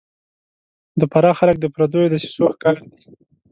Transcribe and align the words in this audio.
د 0.99 1.01
فراه 1.11 1.37
خلک 1.39 1.55
د 1.59 1.65
پردیو 1.73 2.09
دسیسو 2.13 2.43
ښکار 2.53 2.77
دي 2.89 2.95